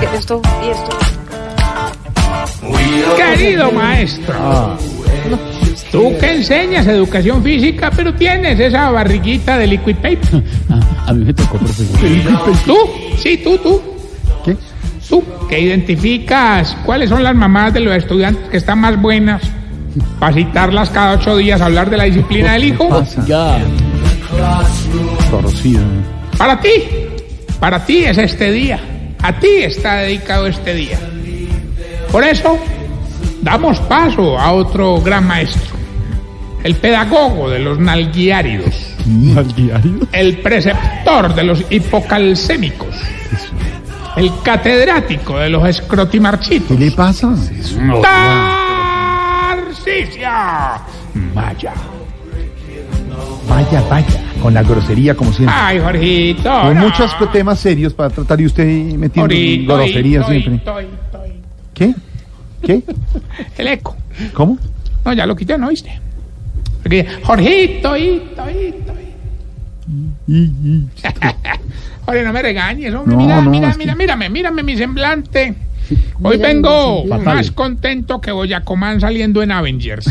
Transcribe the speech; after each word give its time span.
¿Qué 0.00 0.06
es 0.06 0.12
esto? 0.14 0.42
¿Y 0.64 0.68
esto? 0.70 0.96
Querido 3.16 3.72
maestro, 3.72 4.76
tú 5.92 6.12
que 6.18 6.36
enseñas 6.36 6.86
educación 6.86 7.42
física, 7.42 7.90
pero 7.94 8.14
tienes 8.14 8.58
esa 8.58 8.90
barriguita 8.90 9.58
de 9.58 9.66
liquid 9.66 9.96
paper. 9.96 10.42
A 11.06 11.12
mí 11.12 11.24
me 11.24 11.32
tocó, 11.32 11.58
profesor. 11.58 11.98
¿Tú? 12.64 12.76
Sí, 13.18 13.40
tú, 13.42 13.58
tú. 13.58 13.82
¿Qué? 14.44 14.56
Tú, 15.08 15.22
que 15.48 15.60
identificas 15.60 16.76
cuáles 16.84 17.10
son 17.10 17.22
las 17.22 17.34
mamás 17.34 17.74
de 17.74 17.80
los 17.80 17.94
estudiantes 17.94 18.48
que 18.48 18.56
están 18.56 18.80
más 18.80 19.00
buenas 19.00 19.42
para 20.18 20.34
citarlas 20.34 20.90
cada 20.90 21.14
ocho 21.14 21.36
días 21.36 21.60
a 21.60 21.66
hablar 21.66 21.90
de 21.90 21.96
la 21.96 22.04
disciplina 22.04 22.54
del 22.54 22.64
hijo. 22.64 23.04
Ya. 23.26 23.58
Para 26.36 26.60
ti, 26.60 26.70
para 27.58 27.84
ti 27.84 28.04
es 28.04 28.18
este 28.18 28.52
día. 28.52 28.78
A 29.22 29.32
ti 29.38 29.48
está 29.62 29.96
dedicado 29.96 30.46
este 30.46 30.74
día. 30.74 30.98
Por 32.12 32.22
eso, 32.24 32.58
damos 33.40 33.80
paso 33.80 34.38
a 34.38 34.52
otro 34.52 35.00
gran 35.00 35.26
maestro. 35.26 35.74
El 36.62 36.74
pedagogo 36.76 37.48
de 37.48 37.58
los 37.58 37.78
nalguiáridos. 37.78 38.74
El 40.12 40.38
preceptor 40.38 41.34
de 41.34 41.44
los 41.44 41.64
hipocalcémicos. 41.70 42.94
El 44.16 44.30
catedrático 44.42 45.38
de 45.38 45.50
los 45.50 45.62
¿Qué 45.62 45.70
escrotimarchitos. 45.70 46.78
le 46.78 46.90
pasa? 46.90 47.34
Tarcisia 49.54 50.80
Maya. 51.34 51.72
Vaya, 53.48 53.82
vaya. 53.88 54.06
Con 54.42 54.54
la 54.54 54.62
grosería 54.62 55.14
como 55.14 55.32
siempre. 55.32 55.54
Ay, 55.58 55.78
Jorgito. 55.80 56.50
Con 56.62 56.74
no. 56.74 56.80
muchos 56.82 57.16
temas 57.32 57.60
serios 57.60 57.94
para 57.94 58.10
tratar 58.10 58.40
y 58.40 58.46
usted 58.46 58.64
metiendo 58.64 59.22
Jorgito, 59.22 59.74
grosería 59.76 60.22
siempre. 60.24 60.60
¿Qué? 61.72 61.94
¿Qué? 62.62 62.82
El 63.58 63.68
eco. 63.68 63.96
¿Cómo? 64.32 64.58
No, 65.04 65.12
ya 65.12 65.26
lo 65.26 65.34
quité, 65.36 65.58
¿no 65.58 65.68
viste? 65.68 66.00
Porque, 66.82 67.06
Jorgito, 67.22 67.96
hito, 67.96 68.44
hito, 68.50 68.92
Oye, 72.06 72.22
no 72.22 72.32
me 72.32 72.42
regañes, 72.42 72.94
hombre. 72.94 73.16
No, 73.16 73.22
mira, 73.22 73.40
no, 73.40 73.50
mira, 73.50 73.68
es 73.70 73.76
que- 73.76 73.82
mira, 73.84 73.94
mírame, 73.94 74.28
mírame 74.28 74.62
mi 74.62 74.76
semblante. 74.76 75.54
Hoy 76.22 76.38
vengo 76.38 77.04
más 77.04 77.50
contento 77.50 78.20
que 78.20 78.32
Boyacomán 78.32 79.00
saliendo 79.00 79.42
en 79.42 79.52
Avengers. 79.52 80.06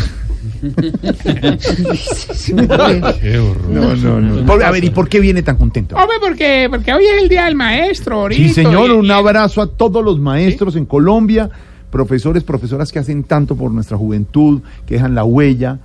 No, 3.69 3.95
no, 3.95 4.19
no. 4.21 4.45
Por- 4.45 4.63
a 4.63 4.71
ver, 4.71 4.83
¿y 4.83 4.89
por 4.89 5.07
qué 5.09 5.19
viene 5.19 5.43
tan 5.43 5.57
contento? 5.57 5.95
Hombre, 5.95 6.17
porque, 6.21 6.67
porque 6.69 6.93
hoy 6.93 7.03
es 7.05 7.21
el 7.23 7.29
día 7.29 7.45
del 7.45 7.55
maestro, 7.55 8.21
ahorita. 8.21 8.41
Sí, 8.41 8.49
señor, 8.49 8.89
y- 8.89 8.93
un 8.93 9.11
abrazo 9.11 9.61
a 9.61 9.67
todos 9.67 10.03
los 10.03 10.19
maestros 10.19 10.75
en 10.75 10.85
Colombia, 10.85 11.49
profesores, 11.91 12.43
profesoras 12.43 12.91
que 12.91 12.99
hacen 12.99 13.23
tanto 13.23 13.55
por 13.55 13.71
nuestra 13.71 13.97
juventud, 13.97 14.61
que 14.85 14.95
dejan 14.95 15.15
la 15.15 15.23
huella 15.23 15.79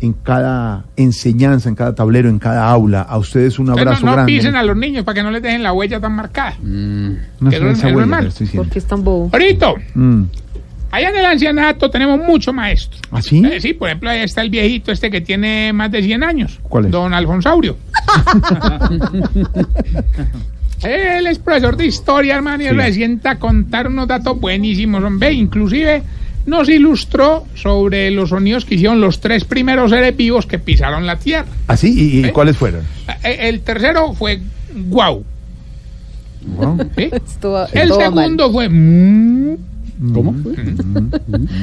en 0.00 0.12
cada 0.12 0.84
enseñanza, 0.96 1.68
en 1.68 1.74
cada 1.76 1.94
tablero, 1.94 2.28
en 2.28 2.38
cada 2.38 2.68
aula. 2.68 3.00
A 3.02 3.16
ustedes 3.16 3.58
un 3.58 3.70
abrazo 3.70 4.00
no, 4.04 4.06
no 4.10 4.12
grande. 4.16 4.32
pisen 4.32 4.54
a 4.56 4.62
los 4.62 4.76
niños 4.76 5.04
para 5.04 5.14
que 5.16 5.22
no 5.22 5.30
les 5.30 5.40
dejen 5.42 5.62
la 5.62 5.72
huella 5.72 5.98
tan 6.00 6.12
marcada. 6.12 6.56
No 6.60 7.50
que 7.50 7.56
sé 7.56 7.62
no- 7.62 7.70
esa 7.70 7.88
es 7.88 7.94
huella, 7.94 7.94
normal. 8.00 8.22
le 8.24 8.28
estoy 8.28 8.46
diciendo. 8.46 8.64
¿Por 8.64 8.72
qué 8.72 8.78
es 8.80 8.84
tan 8.84 9.02
bobo? 9.04 9.30
Ahorita, 9.32 9.72
Mm. 9.94 10.22
Allá 10.94 11.10
en 11.10 11.16
el 11.16 11.24
ancianato 11.26 11.90
tenemos 11.90 12.18
muchos 12.20 12.54
maestros. 12.54 13.00
¿Ah, 13.10 13.20
sí? 13.22 13.42
Eh, 13.44 13.60
sí, 13.60 13.72
por 13.74 13.88
ejemplo, 13.88 14.10
ahí 14.10 14.20
está 14.20 14.42
el 14.42 14.50
viejito 14.50 14.92
este 14.92 15.10
que 15.10 15.20
tiene 15.20 15.72
más 15.72 15.90
de 15.90 16.02
100 16.02 16.22
años. 16.22 16.60
¿Cuál 16.62 16.86
es? 16.86 16.90
Don 16.90 17.12
Alfonsaurio. 17.14 17.76
Él 20.82 21.26
es 21.26 21.38
profesor 21.38 21.76
de 21.76 21.86
historia, 21.86 22.34
hermano, 22.36 22.62
y 22.62 22.66
él 22.66 22.76
Sí. 22.76 22.82
le 22.82 22.92
sienta 22.92 23.30
a 23.32 23.38
contar 23.38 23.88
unos 23.88 24.06
datos 24.06 24.38
buenísimos, 24.38 25.02
hombre. 25.02 25.32
Inclusive 25.32 26.02
nos 26.46 26.68
ilustró 26.68 27.46
sobre 27.54 28.10
los 28.10 28.28
sonidos 28.30 28.64
que 28.66 28.74
hicieron 28.74 29.00
los 29.00 29.20
tres 29.20 29.44
primeros 29.44 29.90
seres 29.90 30.14
vivos 30.14 30.44
que 30.46 30.58
pisaron 30.58 31.06
la 31.06 31.16
Tierra. 31.16 31.46
¿Ah, 31.68 31.76
sí? 31.76 31.94
¿Y, 31.96 32.20
y 32.20 32.24
¿Eh? 32.26 32.32
cuáles 32.32 32.56
fueron? 32.58 32.82
Eh, 33.22 33.38
El 33.48 33.60
tercero 33.60 34.12
fue 34.12 34.40
guau. 34.74 35.24
Va- 36.46 36.76
El 37.02 37.10
todo 37.40 37.52
va 37.54 38.10
mal. 38.10 38.24
segundo 38.24 38.52
fue 38.52 38.68
mm. 38.68 39.56
¿Cómo 40.12 40.34
fue? 40.42 40.52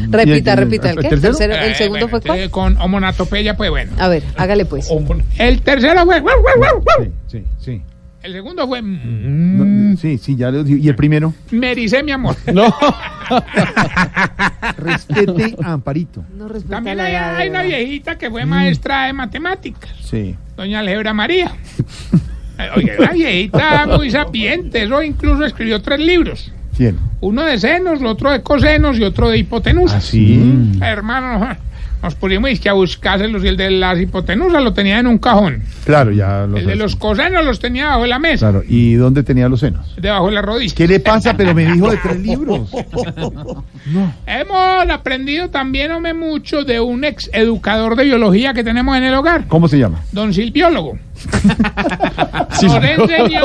Repita, 0.09 0.51
¿Y 0.51 0.53
el- 0.53 0.57
repita. 0.57 0.89
¿El, 0.91 0.97
qué? 0.99 1.09
Tercero- 1.09 1.53
¿El 1.55 1.71
Eh, 1.71 1.75
segundo 1.75 2.07
bueno, 2.07 2.07
fue 2.09 2.21
cuál? 2.21 2.39
eh, 2.39 2.49
Con 2.49 2.77
homonatopeya, 2.77 3.57
pues 3.57 3.69
bueno. 3.69 3.91
A 3.99 4.07
ver, 4.07 4.23
hágale 4.37 4.65
pues. 4.65 4.89
El 5.37 5.61
tercero 5.61 6.05
fue. 6.05 6.21
sí, 7.01 7.11
sí, 7.27 7.43
sí. 7.59 7.81
El 8.23 8.33
segundo 8.33 8.67
fue. 8.67 8.81
No, 8.83 9.65
mm, 9.65 9.97
sí, 9.97 10.17
sí, 10.19 10.35
ya 10.35 10.51
lo 10.51 10.65
¿Y 10.67 10.87
el 10.87 10.95
primero? 10.95 11.33
Me 11.49 11.71
ericé, 11.71 12.03
mi 12.03 12.11
amor. 12.11 12.35
No. 12.53 12.73
Respete 14.77 15.55
a 15.63 15.73
Amparito. 15.73 16.23
No 16.37 16.47
También 16.47 16.99
hay, 16.99 17.49
una 17.49 17.63
viejita 17.63 18.17
que 18.17 18.29
fue 18.29 18.45
maestra 18.45 19.05
de 19.07 19.13
matemáticas, 19.13 19.91
Sí. 20.03 20.35
doña 20.55 20.79
Algebra 20.79 21.13
María. 21.13 21.51
Eh, 22.59 22.69
Oye, 22.75 22.91
una 22.99 23.11
viejita 23.11 23.87
muy 23.87 24.11
sapiente, 24.11 24.83
eso 24.83 25.01
incluso 25.01 25.43
escribió 25.45 25.81
tres 25.81 25.99
libros. 25.99 26.51
¿Quién? 26.77 26.95
Uno 27.21 27.43
de 27.43 27.59
senos, 27.59 28.01
otro 28.03 28.31
de 28.31 28.41
cosenos 28.41 28.97
y 28.97 29.03
otro 29.03 29.29
de 29.29 29.37
hipotenusas. 29.37 29.97
¿Ah, 29.97 30.01
sí? 30.01 30.41
Hermano, 30.81 31.55
nos 32.03 32.15
pusimos 32.15 32.49
es 32.49 32.59
que 32.59 32.67
a 32.67 32.73
buscárselos 32.73 33.43
y 33.43 33.47
el 33.47 33.57
de 33.57 33.69
las 33.69 33.99
hipotenusas 33.99 34.63
lo 34.63 34.73
tenía 34.73 34.97
en 34.99 35.05
un 35.07 35.19
cajón. 35.19 35.61
Claro, 35.85 36.11
ya 36.11 36.47
lo 36.47 36.57
El 36.57 36.65
de 36.65 36.75
los 36.75 36.95
cosenos 36.95 37.45
los 37.45 37.59
tenía 37.59 37.83
debajo 37.83 38.01
de 38.03 38.07
la 38.07 38.17
mesa, 38.19 38.49
Claro, 38.49 38.63
¿y 38.67 38.93
dónde 38.95 39.21
tenía 39.23 39.47
los 39.49 39.59
senos? 39.59 39.93
debajo 40.01 40.27
de 40.27 40.31
la 40.33 40.41
rodilla. 40.41 40.73
¿Qué 40.75 40.87
le 40.87 40.99
pasa? 40.99 41.35
Pero 41.37 41.53
me 41.53 41.71
dijo 41.71 41.91
de 41.91 41.97
tres 41.97 42.19
libros. 42.25 42.71
Hemos 44.25 44.89
aprendido 44.89 45.49
también, 45.49 45.91
hombre, 45.91 46.13
mucho 46.15 46.63
de 46.63 46.79
un 46.79 47.03
ex 47.03 47.29
educador 47.33 47.95
de 47.95 48.05
biología 48.05 48.53
que 48.53 48.63
tenemos 48.63 48.97
en 48.97 49.03
el 49.03 49.13
hogar, 49.13 49.45
¿Cómo 49.47 49.67
se 49.67 49.77
llama? 49.77 49.99
don 50.11 50.33
Silbiólogo. 50.33 50.97
Nos 52.63 52.83
enseñó, 52.83 53.43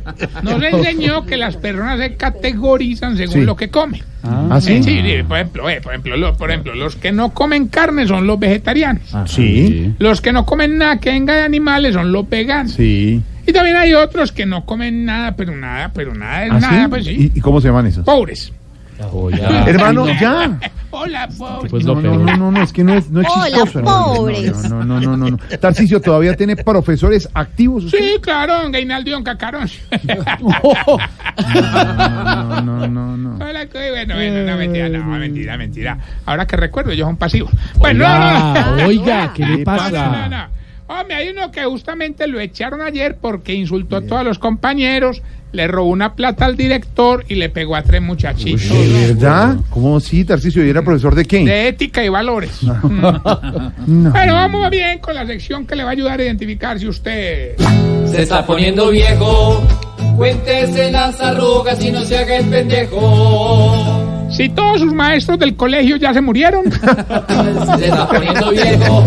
nos 0.42 0.62
enseñó 0.62 1.24
que 1.26 1.36
las 1.36 1.56
personas 1.56 1.98
se 1.98 2.14
categorizan 2.16 3.16
según 3.16 3.34
Sí. 3.34 3.40
lo 3.42 3.56
que 3.56 3.68
comen. 3.68 4.02
¿Ah, 4.24 4.60
sí? 4.60 4.74
Eh, 4.74 4.82
sí, 4.82 5.00
sí, 5.02 5.22
por 5.26 5.36
ejemplo, 5.38 5.68
eh, 5.68 5.80
por 5.82 5.92
ejemplo, 5.92 6.16
lo- 6.16 6.36
por 6.36 6.50
ejemplo, 6.50 6.74
los 6.74 6.94
que 6.96 7.10
no 7.12 7.34
comen 7.34 7.66
carne 7.68 8.06
son 8.06 8.26
los 8.26 8.38
vegetarianos. 8.38 9.02
Ah, 9.14 9.24
sí. 9.26 9.94
Los 9.98 10.20
que 10.20 10.32
no 10.32 10.46
comen 10.46 10.78
nada 10.78 10.98
que 10.98 11.10
venga 11.10 11.34
de 11.34 11.42
animales 11.42 11.94
son 11.94 12.12
los 12.12 12.28
veganos. 12.28 12.72
Sí. 12.72 13.20
Y 13.46 13.52
también 13.52 13.74
hay 13.76 13.94
otros 13.94 14.30
que 14.30 14.46
no 14.46 14.64
comen 14.64 15.04
nada, 15.04 15.34
pero 15.34 15.54
nada, 15.56 15.90
pero 15.92 16.14
nada 16.14 16.46
es 16.46 16.52
¿Ah, 16.52 16.58
nada, 16.60 16.82
sí? 16.84 16.88
pues 16.88 17.04
sí. 17.04 17.30
¿Y, 17.34 17.38
y 17.38 17.40
cómo 17.40 17.60
se 17.60 17.68
llaman 17.68 17.86
esos? 17.86 18.04
Pobres. 18.04 18.52
Hermano, 19.66 20.06
ya. 20.20 20.58
Hola, 20.90 21.28
pobres. 21.38 21.70
Pues 21.70 21.84
No, 21.84 21.94
no, 22.00 22.16
no, 22.18 22.36
no, 22.36 22.50
no, 22.50 22.62
es 22.62 22.72
que 22.72 22.84
no 22.84 22.94
es, 22.94 23.10
no 23.10 23.22
es 23.22 23.28
Hola, 23.34 23.46
chistoso. 23.46 23.78
hermano. 23.78 24.14
pobres. 24.14 24.68
No, 24.70 24.84
no, 24.84 25.00
no, 25.00 25.16
no, 25.16 25.30
no. 25.30 25.38
Tarcicio 25.60 26.00
todavía 26.00 26.36
tiene 26.36 26.56
profesores 26.56 27.28
activos. 27.32 27.84
usted? 27.84 27.98
Sí, 27.98 28.16
claro, 28.20 28.62
don 28.62 28.72
Gainaldo 28.72 29.08
y 29.10 29.12
don 29.12 29.24
Cacarón. 29.24 29.68
No, 31.42 32.60
no, 32.60 32.86
no, 32.88 33.16
no. 33.16 33.44
Hola, 33.44 33.66
bueno, 33.72 34.14
bueno, 34.14 34.44
no, 34.44 34.56
mentira, 34.56 34.88
no, 34.88 35.04
mentira, 35.04 35.56
mentira. 35.56 35.98
Ahora 36.26 36.46
que 36.46 36.56
recuerdo, 36.56 36.90
ellos 36.90 37.06
son 37.06 37.16
pasivos. 37.16 37.50
Bueno, 37.76 38.04
no, 38.04 38.10
Oiga, 38.14 38.64
no, 38.66 38.76
no. 38.76 38.86
oiga, 38.86 39.32
¿qué 39.34 39.44
le 39.46 39.56
¿Qué 39.58 39.64
No, 39.64 39.72
no, 39.72 39.78
pasa? 39.78 40.48
Hombre, 40.88 41.14
hay 41.16 41.28
uno 41.30 41.50
que 41.50 41.64
justamente 41.64 42.26
lo 42.26 42.38
echaron 42.38 42.82
ayer 42.82 43.16
porque 43.20 43.54
insultó 43.54 43.96
a 43.96 44.02
todos 44.02 44.24
los 44.24 44.38
compañeros, 44.38 45.22
le 45.52 45.66
robó 45.68 45.90
una 45.90 46.14
plata 46.14 46.46
al 46.46 46.56
director 46.56 47.24
y 47.28 47.34
le 47.34 47.48
pegó 47.48 47.76
a 47.76 47.82
tres 47.82 48.00
muchachitos. 48.02 48.68
¿De 48.68 49.12
verdad? 49.14 49.56
¿Cómo 49.70 50.00
sí, 50.00 50.24
Tarcicio? 50.24 50.64
¿Y 50.64 50.70
era 50.70 50.82
profesor 50.82 51.14
de 51.14 51.24
qué? 51.24 51.44
De 51.44 51.68
ética 51.68 52.04
y 52.04 52.08
valores. 52.08 52.60
Mm. 53.82 54.04
No. 54.04 54.10
Bueno, 54.10 54.34
vamos 54.34 54.70
bien 54.70 54.98
con 54.98 55.14
la 55.14 55.26
sección 55.26 55.66
que 55.66 55.74
le 55.74 55.82
va 55.82 55.90
a 55.90 55.92
ayudar 55.92 56.20
a 56.20 56.24
identificar 56.24 56.78
si 56.78 56.88
usted... 56.88 57.56
Se 58.06 58.22
está 58.22 58.44
poniendo 58.44 58.90
viejo, 58.90 59.62
cuéntese 60.16 60.90
las 60.90 61.20
arrugas 61.20 61.82
y 61.84 61.90
no 61.90 62.02
se 62.02 62.18
haga 62.18 62.36
el 62.36 62.46
pendejo. 62.46 64.12
Si 64.30 64.48
todos 64.48 64.80
sus 64.80 64.92
maestros 64.94 65.38
del 65.38 65.54
colegio 65.56 65.96
ya 65.96 66.14
se 66.14 66.20
murieron. 66.20 66.64
Se 67.78 67.84
está 67.86 68.08
poniendo 68.08 68.50
viejo, 68.50 69.04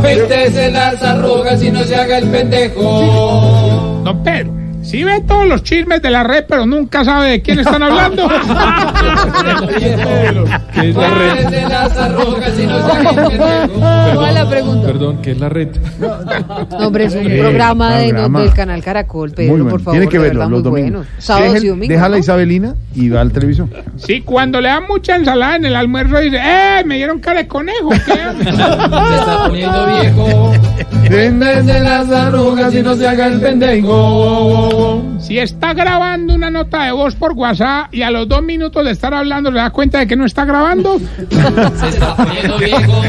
cuéntese 0.00 0.70
las 0.72 1.02
arrugas 1.02 1.62
y 1.62 1.70
no 1.70 1.84
se 1.84 1.94
haga 1.94 2.18
el 2.18 2.28
pendejo. 2.28 4.00
Don 4.04 4.22
Pedro, 4.24 4.52
Sí 4.88 5.04
ve 5.04 5.20
todos 5.26 5.46
los 5.46 5.62
chismes 5.62 6.00
de 6.00 6.10
la 6.10 6.22
red, 6.24 6.44
pero 6.48 6.64
nunca 6.64 7.04
sabe 7.04 7.28
de 7.30 7.42
quién 7.42 7.58
están 7.58 7.82
hablando. 7.82 8.26
¿Qué 9.78 10.88
es 10.88 10.96
la 10.96 11.10
red? 11.10 11.34
Cuéntese 11.34 11.68
las 11.68 11.98
arrugas 11.98 12.58
y 12.58 12.66
no 12.66 12.86
se 12.86 12.92
haga 12.92 13.10
el 13.10 13.16
pendejo. 13.16 13.80
¿Cuál 14.14 14.28
es 14.28 14.34
la 14.34 14.48
pregunta? 14.48 14.86
Perdón, 14.86 15.18
¿qué 15.22 15.30
es 15.32 15.38
la 15.40 15.48
red? 15.50 15.68
No, 16.00 16.86
hombre, 16.86 17.04
es 17.04 17.14
un 17.14 17.26
Eh, 17.30 17.38
programa, 17.38 17.96
de- 17.96 18.08
programa. 18.10 18.40
del 18.40 18.52
canal 18.54 18.82
Caracol, 18.82 19.30
Pedro, 19.32 19.50
bueno. 19.50 19.68
por 19.68 19.80
favor. 19.80 19.92
Tiene 19.98 20.08
que 20.10 20.16
de 20.18 20.22
verlo 20.24 20.38
verdad, 20.40 20.50
los 20.52 20.62
domingos. 20.62 20.90
bueno. 20.92 21.06
Sábados 21.18 21.62
y 21.64 21.66
domingos. 21.68 21.88
Deja 21.88 22.08
la 22.08 22.16
¿no? 22.16 22.20
Isabelina 22.20 22.74
y 22.94 23.08
va 23.10 23.20
al 23.20 23.32
televisor. 23.32 23.68
Sí, 23.96 24.22
cuando 24.22 24.60
le 24.60 24.68
dan 24.68 24.84
mucha 24.88 25.16
ensalada 25.16 25.56
en 25.56 25.66
el 25.66 25.76
almuerzo 25.76 26.18
dice, 26.18 26.38
¡eh! 26.42 26.82
Me 26.86 26.96
dieron 26.96 27.18
cara 27.20 27.40
de 27.42 27.48
conejo. 27.48 27.90
¿qué? 27.90 27.98
Se 28.44 28.50
está 28.50 29.44
poniendo 29.48 29.86
viejo. 29.86 30.52
Cuéntese 31.08 31.80
las 31.80 32.10
arrugas 32.10 32.74
y 32.74 32.82
no 32.82 32.94
se 32.94 33.08
haga 33.08 33.26
el 33.26 33.40
pendejo. 33.40 35.02
Si 35.20 35.38
está 35.38 35.72
grabando 35.72 36.34
una 36.34 36.50
nota 36.50 36.84
de 36.84 36.92
voz 36.92 37.14
por 37.14 37.32
WhatsApp 37.32 37.92
y 37.94 38.02
a 38.02 38.10
los 38.10 38.28
dos 38.28 38.42
minutos 38.42 38.84
de 38.84 38.90
estar 38.90 39.14
hablando 39.14 39.50
se 39.50 39.56
da 39.56 39.70
cuenta 39.70 40.00
de 40.00 40.06
que 40.06 40.16
no 40.16 40.26
está 40.26 40.44
grabando, 40.44 40.98
Se 40.98 41.88
está 41.88 42.14
poniendo 42.14 42.58
viejo. 42.58 43.02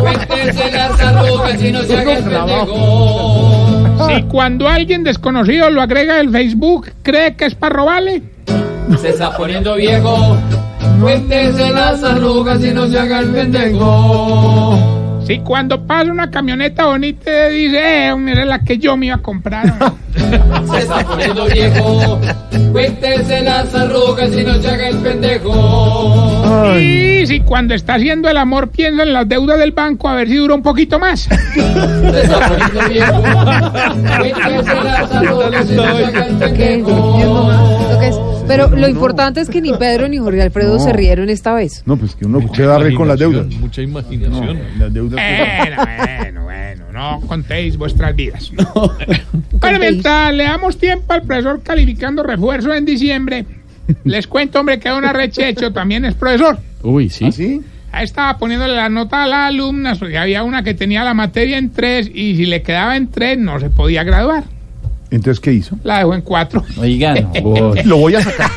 Cuéntese 0.00 0.72
las 0.72 1.00
arrugas 1.00 1.62
y 1.62 1.72
no 1.72 1.82
se 1.82 1.96
haga 1.96 2.12
el 2.18 2.24
pendejo. 2.24 4.08
si 4.08 4.22
cuando 4.24 4.68
alguien 4.68 5.02
desconocido 5.02 5.70
lo 5.70 5.80
agrega 5.80 6.20
el 6.20 6.30
Facebook, 6.30 6.90
cree 7.02 7.36
que 7.36 7.46
es 7.46 7.54
para 7.54 7.74
robarle, 7.74 8.22
Se 9.00 9.08
está 9.08 9.34
poniendo 9.36 9.76
viejo. 9.76 10.36
Cuéntese 11.00 11.70
las 11.70 12.02
arrugas 12.02 12.62
y 12.62 12.70
no 12.70 12.86
se 12.86 12.98
haga 12.98 13.20
el 13.20 13.30
pendejo. 13.30 14.93
Si 15.26 15.38
cuando 15.38 15.86
pasa 15.86 16.10
una 16.10 16.30
camioneta 16.30 16.86
bonita 16.86 17.48
dice, 17.48 18.08
eh, 18.08 18.16
mira 18.16 18.44
la 18.44 18.60
que 18.60 18.78
yo 18.78 18.96
me 18.96 19.06
iba 19.06 19.16
a 19.16 19.22
comprar. 19.22 19.74
Se 20.70 20.78
está 20.78 21.04
poniendo 21.04 21.46
viejo. 21.46 22.20
Cuéntese 22.72 23.42
las 23.42 23.74
arrugas 23.74 24.30
y 24.32 24.44
no 24.44 24.54
se 24.54 24.68
haga 24.68 24.88
el 24.88 24.98
pendejo. 24.98 26.78
Y 26.78 27.26
si 27.26 27.40
cuando 27.40 27.74
está 27.74 27.94
haciendo 27.94 28.28
el 28.28 28.36
amor 28.36 28.70
piensa 28.70 29.02
en 29.02 29.12
las 29.12 29.28
deudas 29.28 29.58
del 29.58 29.72
banco 29.72 30.08
a 30.08 30.14
ver 30.14 30.28
si 30.28 30.36
dura 30.36 30.54
un 30.54 30.62
poquito 30.62 30.98
más. 30.98 31.20
Se 31.54 32.22
está 32.22 32.48
poniendo 32.48 32.88
viejo. 32.88 33.22
Cuéntese 34.18 34.84
las 34.84 35.12
arrugas 35.12 35.70
y 35.70 35.74
no 35.74 35.96
se 35.96 36.04
haga 36.04 36.26
el 36.26 36.36
pendejo. 36.36 38.33
Que 38.46 38.52
es- 38.54 38.58
Pero 38.58 38.76
lo 38.76 38.88
importante 38.88 39.40
es 39.40 39.48
que 39.48 39.60
ni 39.60 39.72
Pedro 39.72 40.08
ni 40.08 40.18
Jorge 40.18 40.42
Alfredo 40.42 40.74
No. 40.78 40.80
se 40.84 40.92
rieron 40.92 41.30
esta 41.30 41.52
vez. 41.54 41.82
No, 41.86 41.96
pues 41.96 42.14
que 42.14 42.26
uno 42.26 42.40
queda 42.52 42.78
re 42.78 42.94
con 42.94 43.08
las 43.08 43.18
deudas. 43.18 43.46
Mucha 43.54 43.82
imaginación. 43.82 44.58
Las 44.78 44.92
deudas. 44.92 45.20
Bueno, 45.58 45.76
bueno, 46.20 46.44
bueno, 46.44 46.84
no 46.92 47.20
contéis 47.26 47.76
vuestras 47.76 48.14
vidas. 48.16 48.50
Bueno, 49.54 49.78
Contéis. 49.78 49.92
mientras 49.92 50.34
le 50.34 50.44
damos 50.44 50.76
tiempo 50.78 51.12
al 51.14 51.22
profesor 51.22 51.62
calificando 51.62 52.22
refuerzo 52.22 52.74
en 52.74 52.84
diciembre, 52.84 53.46
les 54.04 54.26
cuento, 54.26 54.60
hombre, 54.60 54.78
que 54.78 54.88
Don 54.90 55.04
Arrechecho 55.04 55.72
también 55.72 56.04
es 56.04 56.14
profesor. 56.14 56.58
Uy, 56.82 57.08
sí. 57.08 57.24
¿Ah, 57.26 57.32
sí? 57.32 57.62
Ahí 57.92 58.04
estaba 58.04 58.36
poniéndole 58.36 58.74
la 58.74 58.88
nota 58.88 59.22
a 59.22 59.26
las 59.26 59.48
alumnas, 59.48 59.98
porque 59.98 60.18
había 60.18 60.42
una 60.42 60.62
que 60.64 60.74
tenía 60.74 61.04
la 61.04 61.14
materia 61.14 61.56
en 61.58 61.70
tres 61.70 62.10
y 62.12 62.36
si 62.36 62.44
le 62.44 62.60
quedaba 62.62 62.96
en 62.96 63.08
tres 63.08 63.38
no 63.38 63.58
se 63.60 63.70
podía 63.70 64.02
graduar. 64.04 64.44
Entonces, 65.10 65.40
¿qué 65.40 65.52
hizo? 65.52 65.78
La 65.84 65.98
dejó 65.98 66.14
en 66.14 66.22
cuatro. 66.22 66.64
Oigan. 66.78 67.30
Lo 67.84 67.96
voy 67.98 68.14
a 68.16 68.20
sacar. 68.22 68.50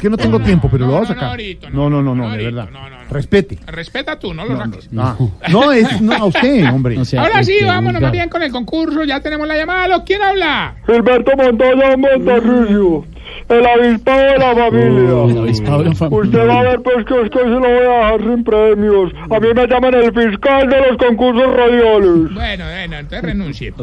Que 0.00 0.08
no 0.10 0.16
tengo 0.16 0.40
tiempo, 0.40 0.68
pero 0.70 0.86
lo 0.86 0.92
voy 0.94 1.02
a 1.04 1.06
sacar. 1.06 1.24
ahorita, 1.30 1.70
No, 1.70 1.88
no, 1.90 2.02
no, 2.02 2.14
no, 2.14 2.30
de 2.30 2.44
verdad. 2.44 2.68
no, 2.72 2.88
no, 2.88 2.96
no. 3.04 3.10
Respete. 3.10 3.58
Respeta 3.66 4.18
tú, 4.18 4.32
no 4.32 4.44
lo 4.46 4.56
saques. 4.56 4.90
No, 4.90 5.70
es 5.72 6.00
no, 6.00 6.14
a 6.14 6.24
usted, 6.24 6.66
hombre. 6.72 6.98
O 6.98 7.04
sea, 7.04 7.20
Ahora 7.22 7.44
sí, 7.44 7.56
vámonos 7.64 8.00
más 8.00 8.10
bien 8.10 8.28
con 8.30 8.42
el 8.42 8.50
concurso. 8.50 9.04
Ya 9.04 9.20
tenemos 9.20 9.46
la 9.46 9.56
llamada. 9.56 9.86
¿Lo- 9.88 10.04
¿Quién 10.04 10.22
habla? 10.22 10.76
Gilberto 10.86 11.32
Montoya 11.36 11.96
Montarrillo, 11.96 13.04
el 13.48 13.66
avispado 13.66 14.20
de 14.20 14.38
la 14.38 14.50
El 14.52 14.56
familia. 14.58 15.42
avispado 15.42 15.78
de 15.78 15.84
la 15.84 15.90
Usted 15.90 16.08
familia. 16.08 16.44
va 16.44 16.60
a 16.60 16.62
ver 16.62 16.80
pues 16.82 17.04
que 17.06 17.20
es 17.22 17.30
que 17.30 17.38
se 17.38 17.44
lo 17.44 17.60
voy 17.60 17.68
a 17.68 17.70
dejar 17.80 18.20
sin 18.20 18.44
premios. 18.44 19.12
A 19.30 19.40
mí 19.40 19.48
me 19.54 19.66
llaman 19.66 19.94
el 19.94 20.12
fiscal 20.12 20.68
de 20.68 20.80
los 20.88 20.96
concursos 20.98 21.54
radiales. 21.56 22.34
Bueno, 22.34 22.64
bueno, 22.64 22.96
entonces 22.96 23.22
renuncie. 23.22 23.72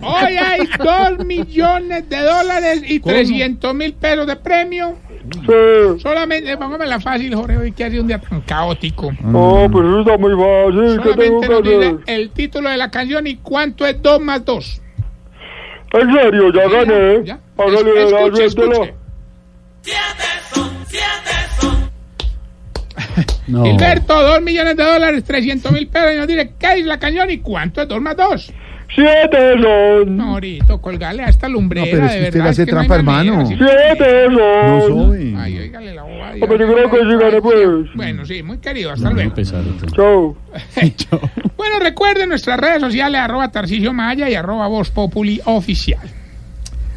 Hoy 0.00 0.36
hay 0.36 0.60
dos 0.78 1.24
millones 1.26 2.08
de 2.08 2.20
dólares 2.20 2.82
y 2.86 3.00
trescientos 3.00 3.74
mil 3.74 3.92
pesos 3.94 4.26
de 4.26 4.36
premio. 4.36 4.96
Sí. 5.30 6.00
Solamente, 6.00 6.56
póngame 6.56 6.86
la 6.86 7.00
fácil, 7.00 7.34
Jorge, 7.34 7.56
hoy 7.58 7.72
que 7.72 7.84
ha 7.84 7.90
sido 7.90 8.02
un 8.02 8.08
día 8.08 8.18
tan 8.18 8.40
caótico. 8.42 9.12
No, 9.22 9.68
pues 9.70 9.86
eso 9.86 10.00
está 10.00 10.16
muy 10.16 10.32
fácil. 10.32 11.00
¿Qué 11.02 11.14
tengo 11.22 11.42
Solamente 11.42 11.48
nos 11.48 11.62
dice 11.62 11.96
el 12.14 12.30
título 12.30 12.70
de 12.70 12.76
la 12.78 12.90
canción 12.90 13.26
y 13.26 13.36
cuánto 13.36 13.84
es 13.86 14.00
2 14.00 14.20
más 14.20 14.44
2. 14.44 14.82
En 15.92 16.12
serio, 16.12 16.52
ya 16.52 16.68
gané. 16.68 17.24
Ya. 17.24 17.38
Hágale, 17.56 18.04
Es- 18.04 18.12
escuche, 18.12 18.44
escuche. 18.44 18.94
No. 23.46 23.64
Gilberto, 23.64 24.12
2 24.22 24.42
millones 24.42 24.76
de 24.76 24.84
dólares, 24.84 25.24
300 25.24 25.72
mil 25.72 25.88
pesos. 25.88 26.12
Y 26.14 26.16
nos 26.18 26.26
dice, 26.26 26.52
¿qué 26.58 26.72
es 26.80 26.84
la 26.86 26.98
canción 26.98 27.30
y 27.30 27.38
cuánto 27.38 27.80
es 27.82 27.88
2 27.88 28.00
más 28.00 28.16
2? 28.16 28.52
Siete 28.94 29.52
son. 29.62 30.16
No, 30.16 30.32
ahorita, 30.34 30.78
colgale 30.78 31.22
a 31.22 31.28
esta 31.28 31.48
lumbrera, 31.48 31.86
No, 31.86 31.90
pero 31.92 32.06
es 32.06 32.12
de 32.12 32.18
que 32.18 32.24
usted 32.26 32.32
verdad. 32.38 32.44
le 32.44 32.50
hace 32.50 32.62
es 32.62 32.66
que 32.68 32.72
no 32.74 32.78
trampa, 32.86 33.02
manera, 33.02 33.36
hermano. 33.36 33.48
sí. 33.48 33.56
Siete 33.58 34.28
No 34.30 34.80
son. 34.80 35.08
soy. 35.10 35.34
Ay, 35.38 35.58
oígale 35.58 35.94
la 35.94 36.02
boba. 36.02 36.30
Hombre, 36.40 36.58
yo 36.58 36.74
creo 36.74 36.90
que 36.90 36.96
sí 36.98 37.16
gané, 37.18 37.40
pues. 37.42 37.94
Bueno, 37.94 38.24
sí, 38.26 38.42
muy 38.42 38.58
querido, 38.58 38.92
hasta 38.92 39.06
Muy 39.10 39.14
luego. 39.14 39.34
pesado. 39.34 39.64
todo. 39.94 40.36
Chao. 40.96 41.20
Recuerden 42.08 42.30
nuestras 42.30 42.58
redes 42.58 42.80
sociales, 42.80 43.20
arroba 43.20 43.52
Tarcisio 43.52 43.92
Maya 43.92 44.30
y 44.30 44.34
arroba 44.34 44.66
Voz 44.66 44.88
Populi 44.90 45.42
Oficial. 45.44 46.00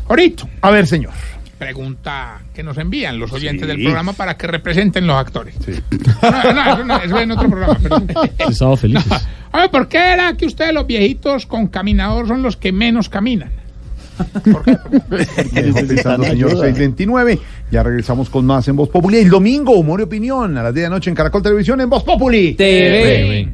Ahorita, 0.08 0.48
A 0.62 0.70
ver, 0.72 0.88
señor. 0.88 1.12
pregunta 1.58 2.40
que 2.54 2.64
nos 2.64 2.78
envían 2.78 3.20
los 3.20 3.34
oyentes 3.34 3.68
Sí. 3.68 3.68
del 3.68 3.84
programa 3.84 4.14
para 4.14 4.38
que 4.38 4.48
representen 4.48 5.06
los 5.06 5.18
actores. 5.18 5.54
No, 6.22 6.54
no, 6.54 6.62
eso, 6.74 6.86
no, 6.86 6.98
eso 7.02 7.18
es 7.18 7.24
en 7.24 7.32
otro 7.32 7.50
programa. 7.50 7.78
Pero... 8.38 8.78
Felices. 8.78 9.28
A 9.52 9.60
ver, 9.60 9.70
¿por 9.70 9.90
qué 9.90 9.98
era 10.14 10.32
que 10.38 10.46
ustedes 10.46 10.74
los 10.74 10.88
viejitos 10.88 11.46
con 11.46 11.68
caminador 11.68 12.30
son 12.30 12.42
los 12.42 12.56
que 12.56 12.72
menos 12.72 13.10
caminan? 13.10 13.52
Me 15.10 15.62
dejó 15.62 15.88
pensando, 15.88 16.24
señor 16.26 16.52
629. 16.52 17.38
Ya 17.70 17.84
regresamos 17.84 18.30
con 18.30 18.46
más 18.46 18.66
en 18.70 18.78
Voz 18.78 18.88
Populi. 18.88 19.18
El 19.18 19.30
domingo, 19.30 19.74
humor 19.74 20.00
y 20.00 20.04
opinión. 20.04 20.58
A 20.58 20.64
las 20.64 20.74
10 20.74 20.84
de 20.86 20.90
la 20.90 20.96
noche 20.96 21.10
en 21.10 21.18
Caracol 21.18 21.44
Televisión 21.44 21.82
en 21.82 21.90
Voz 21.90 22.04
Populi. 22.06 22.54
TV. 22.54 23.50